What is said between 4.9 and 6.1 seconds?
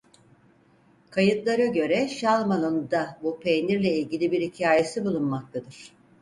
bulunmaktadır.